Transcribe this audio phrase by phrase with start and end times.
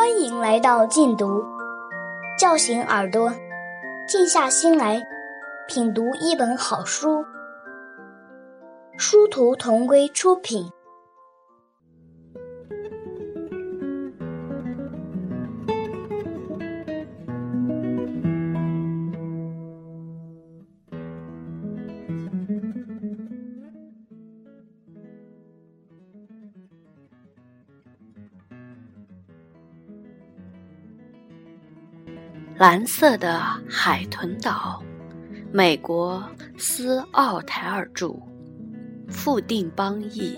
[0.00, 1.44] 欢迎来到禁毒，
[2.38, 3.30] 叫醒耳朵，
[4.08, 4.98] 静下心来
[5.68, 7.22] 品读一本好书。
[8.96, 10.64] 殊途同归出品。
[32.60, 34.82] 蓝色的海豚岛，
[35.50, 36.22] 美国
[36.58, 38.14] 斯奥台尔著，
[39.08, 40.36] 富定邦译，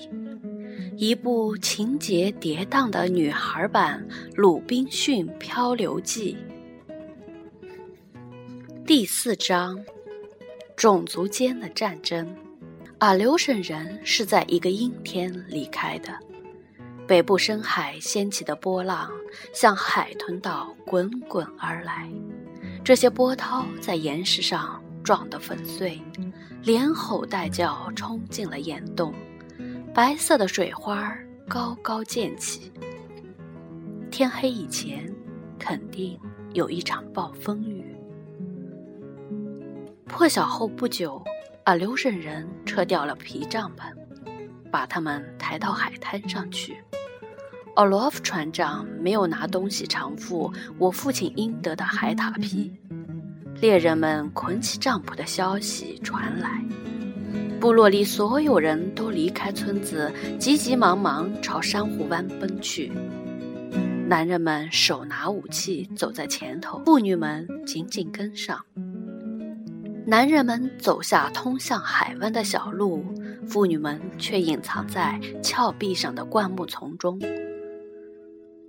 [0.96, 6.36] 一部情节跌宕的女孩版《鲁滨逊漂流记》。
[8.86, 9.84] 第四章：
[10.76, 12.24] 种族间的战争。
[12.98, 16.16] 阿留申人是在一个阴天离开的。
[17.06, 19.10] 北部深海掀起的波浪
[19.52, 22.08] 向海豚岛滚滚而来，
[22.84, 26.00] 这些波涛在岩石上撞得粉碎，
[26.62, 29.12] 连吼带叫冲进了岩洞，
[29.92, 31.12] 白色的水花
[31.48, 32.72] 高高溅起。
[34.10, 35.12] 天黑以前，
[35.58, 36.18] 肯定
[36.52, 37.84] 有一场暴风雨。
[40.06, 41.22] 破晓后不久，
[41.64, 43.92] 阿留申人撤掉了皮帐篷，
[44.70, 46.76] 把他们抬到海滩上去。
[47.74, 52.70] 奥罗夫船长没有拿东西偿付我父亲应得的海獭皮。
[53.62, 56.62] 猎人们捆起帐篷的消息传来，
[57.58, 62.92] 部落里所有人都离开村子，急急忙忙朝珊瑚湾奔去。
[64.06, 68.62] 男人们手拿武器走在前头，妇女们紧紧跟上。
[70.04, 73.02] 男人们走下通向海湾的小路，
[73.46, 77.18] 妇女们却隐藏在峭壁上的灌木丛中。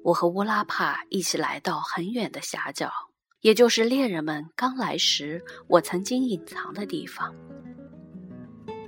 [0.04, 2.92] 我和乌拉帕一起来到很远的峡角，
[3.40, 7.33] 也就是猎人们刚来时我曾经隐藏的地方。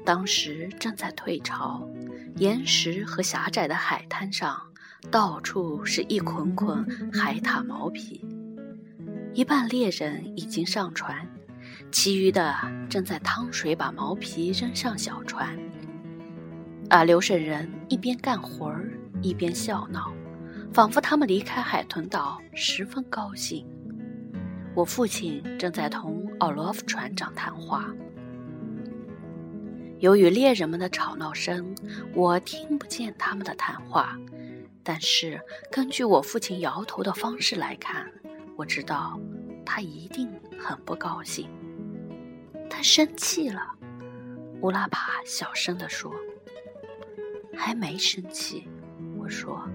[0.04, 1.88] 当时正在退潮，
[2.36, 4.62] 岩石和狭窄的海滩上
[5.10, 8.24] 到处是一捆捆海獭毛皮。
[9.34, 11.26] 一半猎人已经上船，
[11.94, 12.54] 其余的
[12.90, 15.58] 正在趟水把毛皮扔上小船。
[16.90, 18.92] 阿留申人一边干活儿
[19.22, 20.14] 一边笑闹。
[20.76, 23.66] 仿佛他们离开海豚岛十分高兴。
[24.76, 27.90] 我父亲正在同奥罗夫船长谈话。
[30.00, 31.74] 由于猎人们的吵闹声，
[32.14, 34.20] 我听不见他们的谈话。
[34.84, 35.40] 但是
[35.72, 38.06] 根据我父亲摇头的方式来看，
[38.58, 39.18] 我知道
[39.66, 41.50] 他一定很不高兴。
[42.70, 43.62] 他生气了，
[44.60, 46.14] 乌拉帕小声地说。
[47.56, 48.68] 还没生气，
[49.18, 49.66] 我说。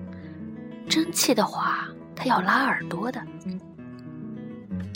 [0.91, 3.25] 生气的话，他要拉耳朵的。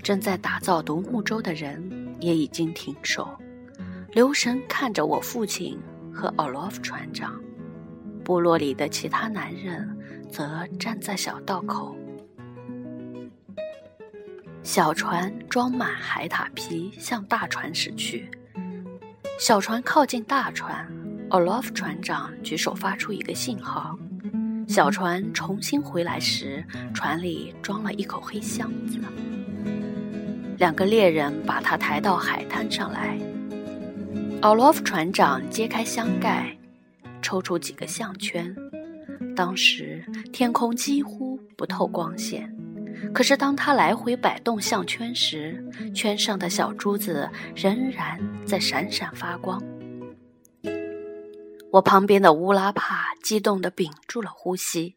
[0.02, 1.80] 正在打造独木舟的人
[2.20, 3.28] 也已经停手，
[4.12, 5.78] 留神看着我父亲
[6.12, 7.40] 和奥洛夫船长。
[8.24, 9.96] 部落里的其他男人
[10.30, 11.96] 则站在小道口。
[14.62, 18.28] 小船装满海獭皮，向大船驶去。
[19.38, 20.90] 小船靠近大船，
[21.30, 23.96] 奥洛夫船长举手发出一个信号。
[24.66, 28.98] 小船重新回来时，船里装了一口黑箱子。
[30.58, 33.18] 两个猎人把它抬到海滩上来。
[34.40, 36.56] 奥洛夫船长揭开箱盖，
[37.22, 38.54] 抽出几个项圈。
[39.34, 42.54] 当时天空几乎不透光线，
[43.12, 45.62] 可是当他来回摆动项圈时，
[45.94, 49.62] 圈上的小珠子仍然在闪闪发光。
[51.74, 54.94] 我旁边的乌拉帕激动地屏住了呼吸，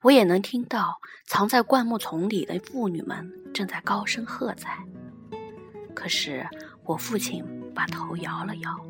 [0.00, 4.78] 我也能听到藏在灌木丛里的妇女们正在高声喝彩。
[5.94, 6.48] 可是
[6.84, 7.44] 我父亲
[7.74, 8.80] 把头摇了摇，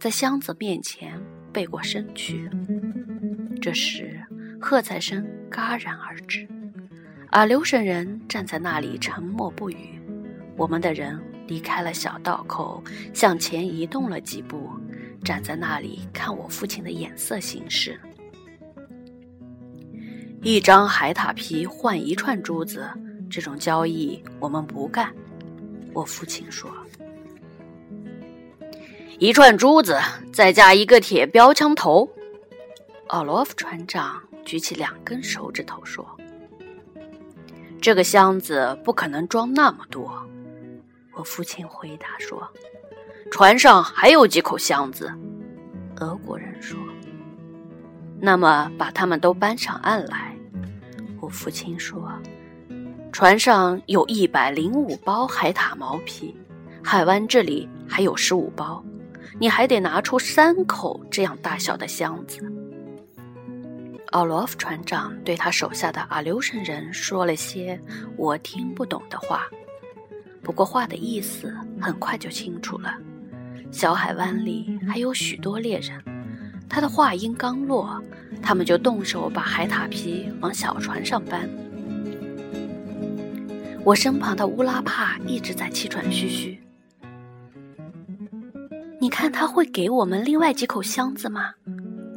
[0.00, 1.22] 在箱子面前
[1.52, 2.48] 背过身去。
[3.60, 4.24] 这时，
[4.58, 6.48] 喝彩声戛然而止，
[7.30, 10.00] 而留神人站在那里沉默不语。
[10.56, 12.82] 我们的人离开了小道口，
[13.12, 14.70] 向前移动了几步。
[15.26, 18.00] 站在那里看我父亲的眼色行事。
[20.40, 22.88] 一张海獭皮换一串珠子，
[23.28, 25.12] 这种交易我们不干。
[25.92, 26.70] 我父亲说
[29.18, 29.98] ：“一串珠子
[30.32, 32.08] 再加一个铁标枪头。”
[33.08, 36.06] 奥罗夫船长举起两根手指头说
[37.82, 40.24] ：“这个箱子不可能装那么多。”
[41.14, 42.48] 我父亲回答说。
[43.30, 45.12] 船上还有几口箱子，
[45.96, 46.78] 俄国人说
[48.18, 50.34] ：“那么把他们都搬上岸来。”
[51.20, 52.10] 我父亲说
[53.12, 56.34] ：“船上有一百零五包海獭毛皮，
[56.82, 58.82] 海湾这里还有十五包，
[59.38, 62.40] 你还得拿出三口这样大小的箱子。”
[64.12, 67.78] 奥罗夫船长对他手下的阿留申人说了些
[68.16, 69.46] 我听不懂的话，
[70.42, 72.96] 不过话的意思很快就清楚了。
[73.70, 76.02] 小海湾里还有许多猎人，
[76.68, 78.02] 他的话音刚落，
[78.42, 81.48] 他们就动手把海獭皮往小船上搬。
[83.84, 86.58] 我身旁的乌拉帕一直在气喘吁吁。
[88.98, 91.52] 你看他会给我们另外几口箱子吗？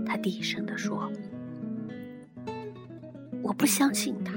[0.06, 1.12] 他低声地说。
[3.44, 4.34] 我不相信他。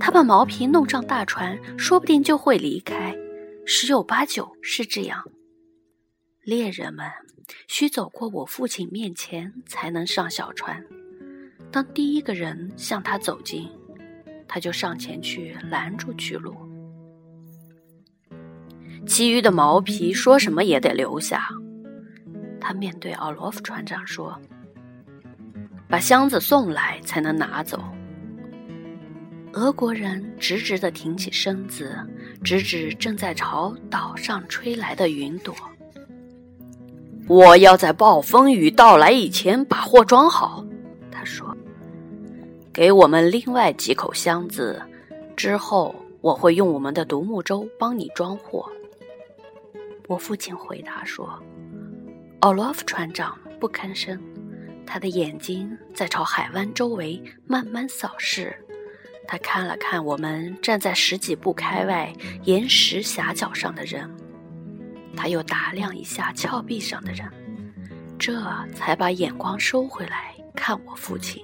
[0.00, 3.16] 他把毛皮弄上大船，说不定就会离开，
[3.64, 5.24] 十有八九是这样。
[6.44, 7.10] 猎人们
[7.68, 10.84] 需走过我父亲面前才能上小船。
[11.70, 13.68] 当第一个人向他走近，
[14.48, 16.56] 他就上前去拦住去路。
[19.06, 21.48] 其余的毛皮说什么也得留下。
[22.60, 24.40] 他面对奥罗夫船长说。
[25.88, 27.78] 把箱子送来才能拿走。
[29.52, 31.94] 俄国人直直地挺起身子，
[32.42, 35.54] 直指正在朝岛上吹来的云朵。
[37.28, 40.64] 我要在暴风雨到来以前把货装好，
[41.10, 41.56] 他说。
[42.72, 44.80] 给我们另外几口箱子，
[45.36, 48.66] 之后我会用我们的独木舟帮你装货。
[50.08, 51.28] 我父亲回答说
[52.40, 54.18] ：“奥洛夫船长不吭声。”
[54.84, 58.54] 他的眼睛在朝海湾周围慢慢扫视，
[59.28, 62.12] 他看了看我们站在十几步开外
[62.44, 64.10] 岩石峡角上的人，
[65.22, 67.24] 他又打量一下峭壁上的人，
[68.18, 68.42] 这
[68.74, 71.40] 才把眼光收回来看我父亲。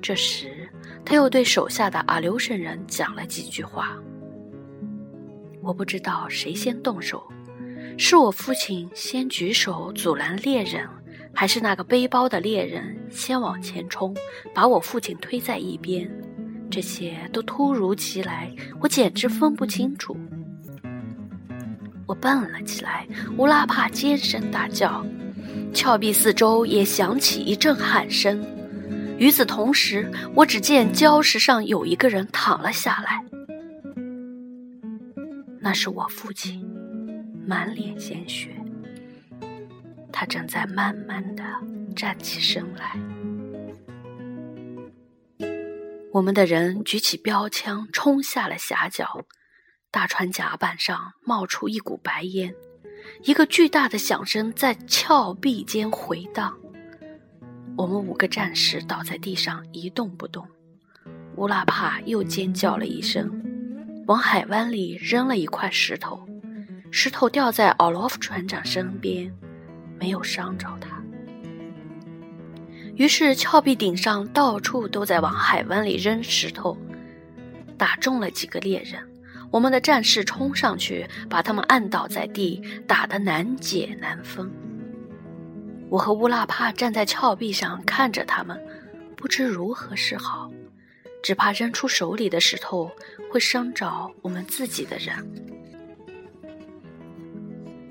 [0.00, 0.66] 这时，
[1.04, 3.98] 他又对手下的阿留申人讲了几句话。
[5.60, 7.22] 我不知道谁先动手，
[7.98, 10.88] 是我父亲先举手阻拦猎人。
[11.34, 14.16] 还是那个背包的猎人先往前冲，
[14.54, 16.10] 把我父亲推在一边。
[16.70, 18.50] 这些都突如其来，
[18.80, 20.16] 我简直分不清楚。
[22.06, 23.06] 我蹦了起来，
[23.36, 25.04] 乌拉帕尖声大叫，
[25.74, 28.44] 峭壁四周也响起一阵喊声。
[29.18, 33.24] 与此同时，我只见礁石上有一个人躺了下来，
[35.58, 36.64] 那是我父亲，
[37.46, 38.50] 满脸鲜血。
[40.12, 41.42] 他正在慢慢的
[41.94, 42.96] 站起身来。
[46.12, 49.24] 我们的人举起标枪，冲下了峡角。
[49.90, 52.54] 大船甲板上冒出一股白烟，
[53.22, 56.56] 一个巨大的响声在峭壁间回荡。
[57.76, 60.46] 我们五个战士倒在地上一动不动。
[61.36, 63.30] 乌拉帕又尖叫了一声，
[64.06, 66.26] 往海湾里扔了一块石头，
[66.90, 69.32] 石头掉在奥洛夫船长身边。
[69.98, 71.02] 没有伤着他，
[72.96, 76.76] 于是峭壁顶上到处都在往海湾里扔石头，
[77.78, 79.02] 打中了几个猎人。
[79.50, 84.50] 我们的战士冲上去，把他们按倒在地，打得难解难分。
[85.88, 88.60] 我和乌拉帕站在峭壁上看着他们，
[89.16, 90.50] 不知如何是好，
[91.22, 92.90] 只怕扔出手里的石头
[93.30, 95.14] 会伤着我们自己的人。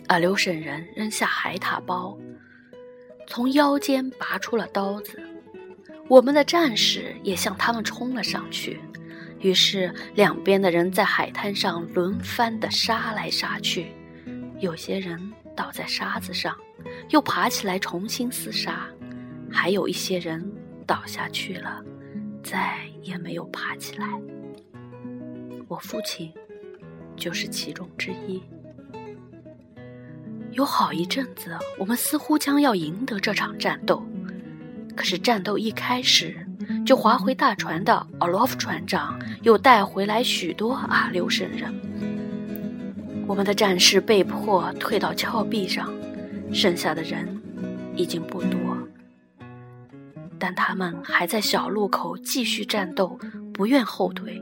[0.08, 2.18] 阿留申人扔下海獭包，
[3.28, 5.20] 从腰间拔出了刀子。
[6.08, 8.80] 我们的战士也向他们冲了上去，
[9.46, 13.92] 于是两边的人在海滩上轮番的杀来杀去。
[14.58, 16.58] 有些人倒在沙子上，
[17.12, 18.72] 又爬起来重新厮杀；
[19.52, 20.52] 还有一些人
[20.88, 21.80] 倒下去了，
[22.42, 24.08] 再也没有爬起来。
[25.68, 26.34] 我父亲
[27.16, 28.42] 就是其中之一。
[30.54, 34.04] 有好一阵子，我们似乎将要赢得这场战斗。
[34.96, 36.45] 可是战斗一开始，
[36.86, 41.74] 就划回大船的奥洛夫船长又带回来许多阿留申人。
[43.28, 45.92] 我们的战士被迫退到峭壁上，
[46.54, 47.28] 剩下的人
[47.96, 48.78] 已经不多，
[50.38, 53.18] 但他们还在小路口继续战斗，
[53.54, 54.42] 不愿后退。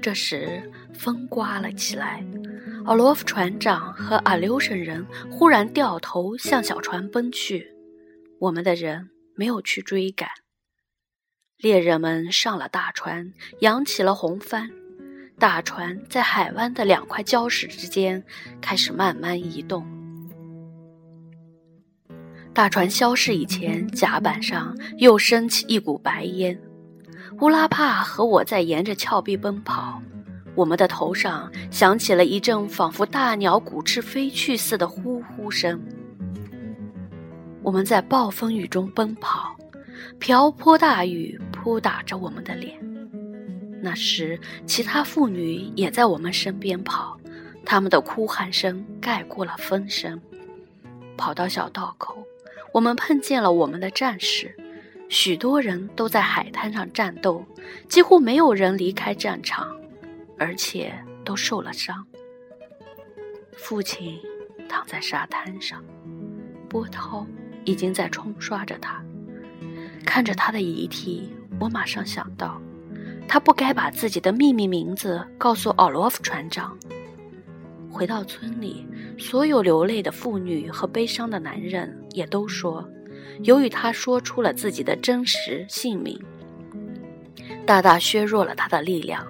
[0.00, 0.62] 这时
[0.94, 2.24] 风刮了起来。
[2.86, 7.70] 奥罗夫船长和阿留申人忽然掉头向小船奔去，
[8.38, 10.28] 我们的人没有去追赶。
[11.56, 14.70] 猎人们上了大船，扬起了红帆，
[15.38, 18.22] 大船在海湾的两块礁石之间
[18.60, 19.82] 开始慢慢移动。
[22.52, 26.60] 大船消失以前，甲板上又升起一股白烟。
[27.40, 30.02] 乌拉帕和我在沿着峭壁奔跑，
[30.54, 35.80] 我们的头上响起了一阵仿佛大鸟鼓翅飞去似的呼呼声。
[37.62, 39.54] 我们在暴风雨中奔跑，
[40.18, 42.78] 瓢泼大雨扑打着我们的脸。
[43.82, 47.18] 那时，其他妇女也在我们身边跑，
[47.64, 50.20] 她们的哭喊声盖过了风声。
[51.16, 52.22] 跑到小道口，
[52.72, 54.54] 我们碰见了我们的战士。
[55.08, 57.44] 许多人都在海滩上战斗，
[57.88, 59.76] 几乎没有人离开战场，
[60.38, 60.92] 而且
[61.24, 62.06] 都受了伤。
[63.56, 64.18] 父亲
[64.68, 65.84] 躺在沙滩上，
[66.68, 67.26] 波涛
[67.64, 69.02] 已经在冲刷着他。
[70.04, 72.60] 看着他的遗体，我马上想到，
[73.28, 76.76] 他不该把自己的秘密名字告诉奥罗夫船长。
[77.90, 78.86] 回到村里，
[79.18, 82.88] 所有流泪的妇女和悲伤的男人也都说。
[83.42, 86.18] 由于他说出了自己的真实姓名，
[87.66, 89.26] 大大削弱了他的力量，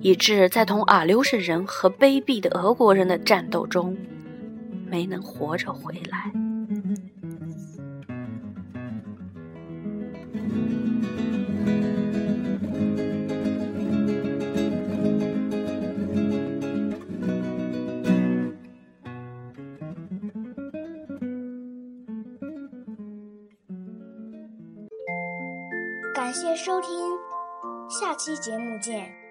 [0.00, 3.96] 以致在同阿留申人和卑鄙的俄国人的战斗中，
[4.86, 6.43] 没能活着回来。
[26.14, 26.88] 感谢收听，
[27.88, 29.23] 下期节目见。